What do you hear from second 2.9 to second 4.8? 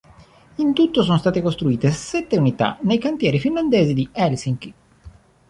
cantieri finlandesi di Helsinki.